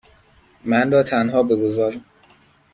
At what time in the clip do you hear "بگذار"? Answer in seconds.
1.43-1.95